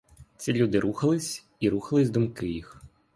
Ці 0.37 0.53
люди 0.53 0.79
рухались, 0.79 1.45
і 1.59 1.69
рухались 1.69 2.09
думки 2.09 2.47
їх. 2.49 2.83